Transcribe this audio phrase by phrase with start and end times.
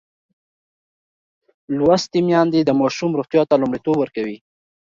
[1.77, 4.37] لوستې میندې د ماشوم روغتیا ته لومړیتوب ورکوي.